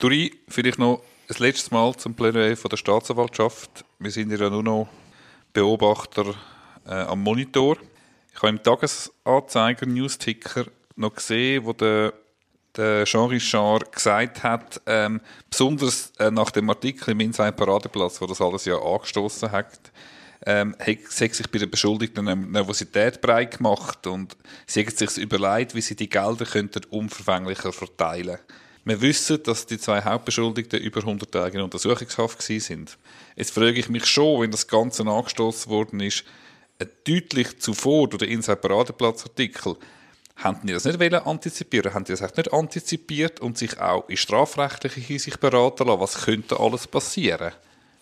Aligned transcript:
Duri, 0.00 0.32
vielleicht 0.48 0.78
noch 0.78 1.02
ein 1.28 1.36
letztes 1.40 1.70
Mal 1.70 1.94
zum 1.94 2.16
von 2.16 2.26
der 2.32 2.76
Staatsanwaltschaft. 2.78 3.84
Wir 3.98 4.10
sind 4.10 4.32
ja 4.32 4.48
nur 4.48 4.62
noch 4.62 4.88
Beobachter 5.52 6.34
äh, 6.86 7.02
am 7.02 7.22
Monitor. 7.22 7.76
Ich 8.32 8.38
habe 8.38 8.48
im 8.48 8.62
Tagesanzeiger 8.62 9.84
Newsticker 9.84 10.64
noch 10.96 11.14
gesehen, 11.14 11.66
wo 11.66 11.74
der, 11.74 12.14
der 12.74 13.04
Jean 13.04 13.28
Richard 13.28 13.92
gesagt 13.92 14.42
hat, 14.42 14.80
ähm, 14.86 15.20
besonders 15.50 16.12
äh, 16.18 16.30
nach 16.30 16.50
dem 16.50 16.70
Artikel 16.70 17.10
im 17.10 17.20
Inside 17.20 17.52
Paradeplatz, 17.52 18.22
wo 18.22 18.26
das 18.26 18.40
alles 18.40 18.64
ja 18.64 18.78
angestoßen 18.80 19.52
hat, 19.52 19.92
ähm, 20.46 20.74
hat 20.78 21.10
sich 21.10 21.50
bei 21.50 21.58
den 21.58 21.70
Beschuldigten 21.70 22.26
eine 22.26 22.40
Nervosität 22.40 23.20
breit 23.20 23.58
gemacht 23.58 24.06
und 24.06 24.34
sie 24.66 24.80
haben 24.80 24.96
sich 24.96 25.18
überlegt, 25.18 25.74
wie 25.74 25.82
sie 25.82 25.94
die 25.94 26.08
Gelder 26.08 26.46
könnten 26.46 26.86
umverfänglicher 26.88 27.74
verteilen 27.74 28.38
Wir 28.84 29.00
wissen, 29.00 29.42
dass 29.42 29.66
die 29.66 29.78
zwei 29.78 30.02
Hauptbeschuldigten 30.02 30.80
über 30.80 31.00
100 31.00 31.30
Tage 31.30 31.58
in 31.58 31.64
Untersuchungshaft 31.64 32.40
sind. 32.42 32.96
Jetzt 33.36 33.52
frage 33.52 33.78
ich 33.78 33.88
mich 33.88 34.06
schon, 34.06 34.40
wenn 34.40 34.50
das 34.50 34.66
Ganze 34.66 35.06
angestoßen 35.06 35.70
worden 35.70 36.00
ist, 36.00 36.24
deutlich 37.06 37.58
zuvor 37.58 38.08
durch 38.08 38.20
den 38.20 38.30
Inside 38.30 38.56
Paradeplatz 38.56 39.24
Artikel, 39.24 39.76
haben 40.36 40.60
die 40.64 40.72
das 40.72 40.86
nicht 40.86 40.98
wollen 40.98 41.14
antizipieren? 41.14 41.92
Haben 41.92 42.04
die 42.04 42.12
das 42.12 42.22
nicht 42.22 42.52
antizipiert 42.52 43.40
und 43.40 43.58
sich 43.58 43.78
auch 43.78 44.08
in 44.08 44.16
strafrechtlicher 44.16 45.00
Hinsicht 45.00 45.38
beraten 45.40 45.86
lassen? 45.86 46.00
Was 46.00 46.24
könnte 46.24 46.58
alles 46.58 46.86
passieren? 46.86 47.52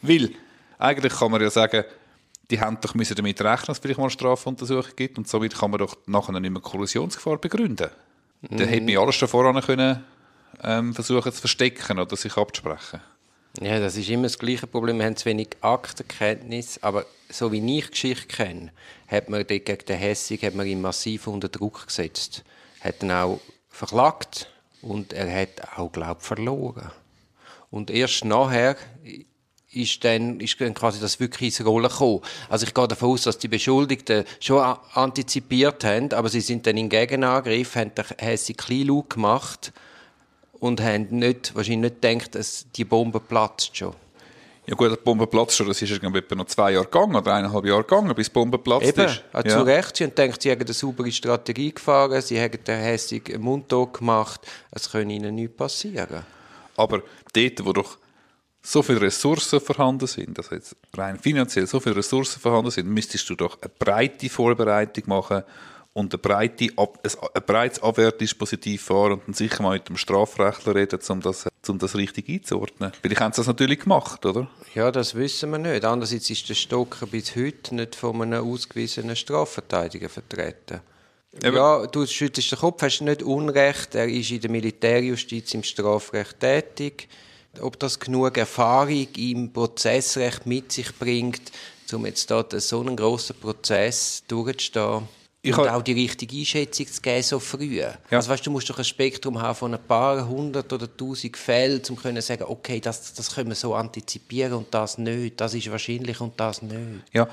Weil, 0.03 0.31
eigentlich 0.79 1.13
kann 1.15 1.33
man 1.33 1.41
ja 1.41 1.51
sagen, 1.51 1.85
die 2.51 2.61
haben 2.61 2.79
doch 2.81 2.95
müssen 2.95 3.17
damit 3.17 3.41
rechnen, 3.41 3.67
dass 3.67 3.79
es 3.79 3.83
vielleicht 3.83 3.99
mal 3.99 4.05
eine 4.05 4.11
Strafuntersuchung 4.13 4.93
gibt 4.95 5.19
und 5.19 5.29
somit 5.29 5.59
kann 5.59 5.71
man 5.73 5.79
doch 5.79 5.97
nachher 6.07 6.39
nicht 6.39 6.51
mehr 6.51 6.63
Kollusionsgefahr 6.63 7.39
begründen. 7.39 7.91
Mm. 8.43 8.57
Dann 8.57 8.69
hätte 8.69 8.85
man 8.85 8.97
alles 8.99 9.17
voran 9.17 9.61
können, 9.61 10.05
ähm, 10.63 10.95
versuchen 10.95 11.33
zu 11.33 11.41
verstecken 11.41 11.99
oder 11.99 12.17
sich 12.17 12.37
abzusprechen. 12.37 13.01
Ja, 13.61 13.81
das 13.81 13.97
ist 13.97 14.09
immer 14.09 14.25
das 14.25 14.39
gleiche 14.39 14.67
Problem. 14.67 14.99
Wir 14.99 15.07
haben 15.07 15.17
zu 15.17 15.25
wenig 15.25 15.49
Aktenkenntnis, 15.63 16.79
aber 16.83 17.07
so 17.29 17.51
wie 17.51 17.79
ich 17.79 17.91
Geschichte 17.91 18.27
kenne, 18.27 18.73
hat 19.09 19.29
man 19.29 19.47
gegen 19.47 19.79
den 19.79 19.99
Hessig 19.99 20.43
hat 20.45 20.55
man 20.55 20.67
ihn 20.67 20.81
massiv 20.81 21.27
unter 21.27 21.49
Druck 21.49 21.87
gesetzt. 21.87 22.45
Hat 22.81 23.03
ihn 23.03 23.11
auch 23.11 23.41
verklagt 23.69 24.51
und 24.81 25.13
er 25.13 25.43
hat 25.43 25.77
auch, 25.77 25.91
glaube 25.91 26.19
ich, 26.21 26.27
verloren. 26.27 26.93
Und 27.71 27.91
erst 27.91 28.25
nachher 28.25 28.77
ist 29.73 30.05
dann, 30.05 30.41
ist 30.41 30.61
dann 30.61 30.73
quasi 30.75 31.01
das 31.01 31.21
wirklich 31.21 31.59
ins 31.59 31.67
Rollen 31.67 31.89
gekommen. 31.89 32.21
Also 32.49 32.65
ich 32.65 32.75
gehe 32.75 32.89
davon 32.89 33.11
aus, 33.11 33.23
dass 33.23 33.39
die 33.39 33.49
Beschuldigten 33.49 34.25
schon 34.41 34.63
antizipiert 34.95 35.85
haben, 35.85 36.13
aber 36.13 36.29
sie 36.29 36.41
sind 36.41 36.67
dann 36.67 36.77
in 36.77 36.89
Gegenangriff, 36.89 37.75
haben 37.75 37.95
den 37.95 38.05
Hessig 38.19 38.57
klein 38.57 39.03
gemacht 39.09 39.73
und 40.61 40.81
haben 40.81 41.07
nicht, 41.11 41.55
wahrscheinlich 41.55 41.93
nicht 41.93 42.03
gedacht, 42.03 42.35
dass 42.35 42.67
die 42.75 42.85
Bombe 42.85 43.21
platzt 43.21 43.77
schon. 43.77 43.95
Ja 44.67 44.75
gut, 44.75 44.93
die 44.93 44.97
Bombe 45.03 45.27
platzt 45.27 45.57
schon, 45.57 45.67
das 45.67 45.81
ist 45.81 45.91
irgendwie 45.91 46.19
etwa 46.19 46.35
noch 46.35 46.45
zwei 46.45 46.73
Jahre 46.73 46.85
gegangen 46.85 47.17
oder 47.17 47.35
eineinhalb 47.35 47.65
Jahre 47.65 47.85
gegangen, 47.85 48.15
bis 48.15 48.27
die 48.27 48.35
Bombe 48.35 48.59
platzt 48.59 48.87
Eben, 48.87 49.07
ist. 49.07 49.25
Ja. 49.33 49.45
zu 49.45 49.63
Recht. 49.63 49.97
Sie 49.97 50.05
haben 50.05 50.15
gedacht, 50.15 50.43
sie 50.43 50.51
haben 50.51 50.61
eine 50.61 50.73
saubere 50.75 51.11
Strategie 51.11 51.73
gefahren, 51.73 52.21
sie 52.21 52.39
haben 52.39 52.63
den 52.63 52.79
hässigen 52.79 53.41
Mundtag 53.41 53.95
gemacht, 53.95 54.47
es 54.71 54.91
kann 54.91 55.09
ihnen 55.09 55.35
nichts 55.37 55.57
passieren. 55.57 56.23
Aber 56.77 57.03
dort, 57.33 57.65
wo 57.65 57.73
doch 57.73 57.97
so 58.61 58.83
viele 58.83 59.01
Ressourcen 59.01 59.59
vorhanden 59.59 60.07
sind, 60.07 60.37
also 60.39 60.55
jetzt 60.55 60.77
rein 60.95 61.19
finanziell 61.19 61.67
so 61.67 61.81
viele 61.81 61.97
Ressourcen 61.97 62.39
vorhanden 62.39 62.71
sind, 62.71 62.89
müsstest 62.89 63.31
du 63.31 63.37
doch 63.37 63.57
eine 63.63 63.71
breite 63.79 64.29
Vorbereitung 64.29 65.05
machen 65.07 65.45
und 65.99 66.15
ein, 66.15 66.21
breite, 66.21 66.69
ein 66.77 67.43
breites 67.45 67.83
Abwehrdispositiv 67.83 68.83
fahren 68.85 69.15
und 69.15 69.23
dann 69.27 69.35
sicher 69.35 69.65
mal 69.65 69.75
mit 69.75 69.89
dem 69.89 69.97
Strafrechtler 69.97 70.77
reden, 70.77 71.01
um 71.09 71.21
das, 71.21 71.49
um 71.67 71.79
das 71.79 71.97
richtig 71.97 72.29
einzuordnen. 72.29 72.93
Vielleicht 73.03 73.21
haben 73.21 73.33
sie 73.33 73.39
das 73.39 73.49
natürlich 73.49 73.81
gemacht, 73.81 74.25
oder? 74.25 74.49
Ja, 74.77 74.93
das 74.93 75.17
wissen 75.17 75.51
wir 75.51 75.59
nicht. 75.59 75.85
Andererseits 75.85 76.31
ist 76.31 76.49
der 76.49 76.55
Stocker 76.55 77.09
bis 77.09 77.35
heute 77.35 77.75
nicht 77.75 77.97
von 77.97 78.23
einem 78.23 78.45
ausgewiesenen 78.45 79.17
Strafverteidiger 79.17 80.09
vertreten. 80.09 80.83
Eben. 81.43 81.57
Ja, 81.57 81.85
du 81.87 82.07
schüttelst 82.07 82.53
den 82.53 82.61
Kopf, 82.61 82.81
hast 82.83 83.01
nicht 83.01 83.25
Unrecht. 83.25 83.97
Er 83.97 84.09
ist 84.09 84.31
in 84.31 84.41
der 84.41 84.51
Militärjustiz 84.51 85.53
im 85.55 85.65
Strafrecht 85.65 86.39
tätig. 86.39 87.09
Ob 87.61 87.77
das 87.81 87.99
genug 87.99 88.39
Erfahrung 88.39 89.09
im 89.17 89.53
Prozessrecht 89.53 90.47
mit 90.47 90.71
sich 90.71 90.97
bringt, 90.97 91.51
um 91.93 92.07
jetzt 92.07 92.31
dort 92.31 92.53
so 92.61 92.81
einen 92.81 92.95
grossen 92.95 93.35
Prozess 93.41 94.23
durchzustehen, 94.29 95.09
ich 95.41 95.57
und 95.57 95.69
auch 95.69 95.83
die 95.83 95.93
richtige 95.93 96.37
Einschätzung 96.37 96.87
zu 96.87 97.01
geben, 97.01 97.23
so 97.23 97.39
früh. 97.39 97.81
Ja. 97.81 97.95
Also 98.11 98.31
weißt, 98.31 98.47
du 98.47 98.51
musst 98.51 98.69
doch 98.69 98.79
ein 98.79 98.85
Spektrum 98.85 99.41
haben 99.41 99.55
von 99.55 99.73
ein 99.73 99.83
paar 99.87 100.27
hundert 100.27 100.73
oder 100.73 100.95
tausend 100.95 101.37
Fällen, 101.37 101.81
um 101.89 101.97
zu 101.97 102.23
sagen, 102.23 102.45
okay, 102.49 102.81
das, 102.81 103.15
das 103.15 103.35
können 103.35 103.51
wir 103.51 103.55
so 103.55 103.75
antizipieren 103.75 104.55
und 104.55 104.75
das 104.75 104.99
nicht, 104.99 105.41
das 105.41 105.55
ist 105.55 105.71
wahrscheinlich 105.71 106.21
und 106.21 106.39
das 106.41 106.63
nicht. 106.63 106.77
Ja, 107.13 107.29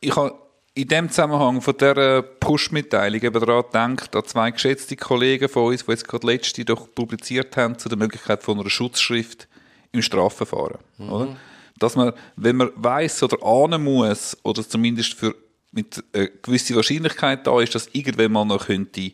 ich 0.00 0.14
habe 0.14 0.34
in 0.74 0.88
dem 0.88 1.10
Zusammenhang 1.10 1.60
von 1.60 1.76
dieser 1.76 2.22
Push-Mitteilung 2.22 3.20
eben 3.20 3.40
daran 3.40 3.96
gedacht, 3.96 4.16
an 4.16 4.24
zwei 4.24 4.50
geschätzte 4.50 4.96
Kollegen 4.96 5.48
von 5.48 5.66
uns, 5.66 5.84
die 5.84 5.90
jetzt 5.90 6.08
gerade 6.08 6.26
letzte 6.26 6.64
doch 6.64 6.88
publiziert 6.94 7.56
haben 7.56 7.78
zu 7.78 7.88
der 7.88 7.98
Möglichkeit 7.98 8.42
von 8.42 8.58
einer 8.58 8.70
Schutzschrift 8.70 9.48
im 9.90 10.00
Strafverfahren. 10.00 10.78
Mhm. 10.96 11.12
Oder? 11.12 11.36
Dass 11.78 11.96
man, 11.96 12.12
wenn 12.36 12.56
man 12.56 12.70
weiß 12.76 13.24
oder 13.24 13.42
ahnen 13.42 13.82
muss, 13.82 14.36
oder 14.44 14.66
zumindest 14.66 15.14
für 15.14 15.34
mit 15.72 16.04
einer 16.12 16.26
gewissen 16.26 16.76
Wahrscheinlichkeit 16.76 17.46
da 17.46 17.60
ist, 17.60 17.74
dass 17.74 17.88
irgendwann 17.92 18.32
mal 18.32 18.44
noch 18.44 18.66
könnte 18.66 19.12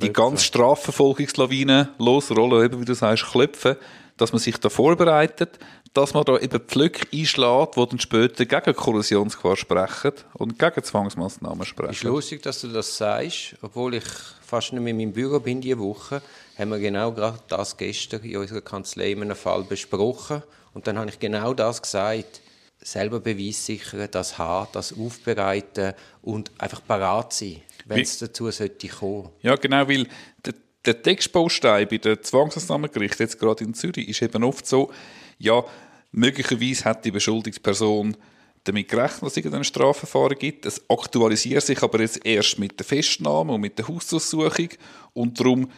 die 0.00 0.12
ganze 0.12 0.44
Strafverfolgungslawine 0.44 1.90
losrollen, 1.98 2.64
eben 2.64 2.80
wie 2.80 2.84
du 2.84 2.94
sagst, 2.94 3.26
klopfen, 3.26 3.76
dass 4.16 4.32
man 4.32 4.40
sich 4.40 4.56
da 4.56 4.70
vorbereitet, 4.70 5.58
dass 5.92 6.14
man 6.14 6.24
da 6.24 6.38
eben 6.38 6.60
Pflöcke 6.60 7.06
einschlägt, 7.12 7.76
die 7.76 7.86
dann 7.86 7.98
später 7.98 8.46
gegen 8.46 8.76
Kollisionsgefahr 8.76 9.56
sprechen 9.56 10.12
und 10.34 10.58
gegen 10.58 10.82
Zwangsmaßnahmen 10.82 11.66
sprechen. 11.66 11.90
Es 11.90 11.98
ist 11.98 12.04
lustig, 12.04 12.42
dass 12.42 12.60
du 12.62 12.68
das 12.68 12.96
sagst, 12.96 13.56
obwohl 13.60 13.94
ich 13.94 14.04
fast 14.40 14.72
nicht 14.72 14.82
mehr 14.82 14.92
in 14.92 14.96
meinem 14.96 15.12
Büro 15.12 15.40
bin 15.40 15.60
diese 15.60 15.78
Woche, 15.78 16.22
haben 16.58 16.70
wir 16.70 16.78
genau 16.78 17.12
gerade 17.12 17.38
das 17.48 17.76
gestern 17.76 18.22
in 18.22 18.38
unserer 18.38 18.62
Kanzlei 18.62 19.12
in 19.12 19.22
einem 19.22 19.36
Fall 19.36 19.64
besprochen. 19.64 20.42
Und 20.72 20.86
dann 20.86 20.98
habe 20.98 21.10
ich 21.10 21.18
genau 21.18 21.52
das 21.52 21.82
gesagt 21.82 22.40
selber 22.82 23.20
Beweis 23.20 23.64
sichern, 23.64 24.08
das 24.10 24.38
haben, 24.38 24.68
das 24.72 24.92
aufbereiten 24.98 25.94
und 26.22 26.50
einfach 26.58 26.82
parat 26.86 27.32
sein, 27.32 27.62
wenn 27.86 28.00
es 28.00 28.18
dazu 28.18 28.50
sollte 28.50 28.88
kommen. 28.88 29.30
Ja, 29.40 29.56
genau, 29.56 29.88
weil 29.88 30.06
der, 30.44 30.54
der 30.84 31.02
Textbaustein 31.02 31.88
bei 31.88 31.98
der 31.98 32.20
Zwangsmaßnahmengericht 32.22 33.20
jetzt 33.20 33.38
gerade 33.38 33.64
in 33.64 33.74
Zürich 33.74 34.08
ist 34.08 34.22
eben 34.22 34.44
oft 34.44 34.66
so, 34.66 34.90
ja, 35.38 35.64
möglicherweise 36.10 36.84
hat 36.84 37.04
die 37.04 37.10
Beschuldigungsperson 37.10 38.16
damit 38.64 38.88
gerechnet, 38.88 39.22
dass 39.22 39.36
es 39.36 39.52
ein 39.52 39.64
Strafverfahren 39.64 40.38
gibt. 40.38 40.66
Es 40.66 40.82
aktualisiert 40.88 41.64
sich 41.64 41.82
aber 41.82 42.00
jetzt 42.00 42.24
erst 42.24 42.58
mit 42.58 42.78
der 42.78 42.86
Festnahme 42.86 43.52
und 43.52 43.60
mit 43.60 43.78
der 43.78 43.88
Hausdurchsuchung 43.88 44.68
und 45.14 45.38
darum 45.38 45.70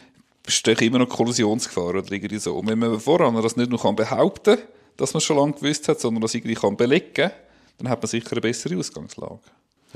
besteht 0.43 0.81
immer 0.83 0.99
noch 0.99 1.09
Kollisionsgefahr 1.09 1.89
oder 1.89 2.11
irgendwie 2.11 2.37
so. 2.37 2.55
Und 2.57 2.67
wenn 2.67 2.77
man 2.77 2.99
voran 2.99 3.41
das 3.41 3.55
nicht 3.55 3.71
nur 3.71 3.95
behaupten 3.95 4.57
kann, 4.57 4.67
dass 4.97 5.13
man 5.13 5.19
es 5.19 5.23
schon 5.23 5.37
lange 5.37 5.53
gewusst 5.53 5.87
hat, 5.87 5.99
sondern 5.99 6.21
das 6.21 6.33
irgendwie 6.33 6.55
kann 6.55 6.77
belegen 6.77 7.13
kann, 7.13 7.31
dann 7.77 7.89
hat 7.89 8.01
man 8.01 8.07
sicher 8.07 8.31
eine 8.31 8.41
bessere 8.41 8.77
Ausgangslage. 8.77 9.39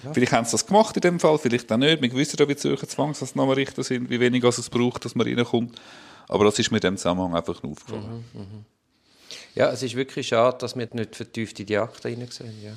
Ja. 0.03 0.13
Vielleicht 0.13 0.31
haben 0.31 0.45
sie 0.45 0.51
das 0.51 0.65
gemacht 0.65 0.95
in 0.95 1.01
dem 1.01 1.19
Fall, 1.19 1.37
vielleicht 1.37 1.71
auch 1.71 1.77
nicht. 1.77 2.01
Wir 2.01 2.13
wissen 2.13 2.37
ja, 2.39 2.47
wie 2.47 2.55
Zürcher 2.55 2.87
Zwangsmaßnahmenrichter 2.87 3.83
sind, 3.83 4.09
wie 4.09 4.19
wenig 4.19 4.43
es 4.43 4.69
braucht, 4.69 5.03
dass 5.05 5.15
man 5.15 5.27
reinkommt. 5.27 5.79
Aber 6.27 6.45
das 6.45 6.59
ist 6.59 6.71
mir 6.71 6.77
in 6.77 6.81
dem 6.81 6.97
Zusammenhang 6.97 7.35
einfach 7.35 7.61
nur 7.63 7.73
aufgefallen. 7.73 8.25
Mhm, 8.33 8.39
mh. 8.39 8.45
Ja, 9.55 9.71
es 9.71 9.83
ist 9.83 9.95
wirklich 9.95 10.27
schade, 10.27 10.57
dass 10.59 10.75
wir 10.75 10.87
nicht 10.91 11.15
vertieft 11.15 11.59
in 11.59 11.65
die 11.65 11.77
Akte 11.77 12.09
hineinsehen. 12.09 12.53
Ja. 12.63 12.71